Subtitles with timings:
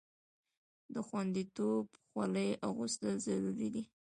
[0.93, 3.83] د خوندیتوب خولۍ اغوستل ضروري دي.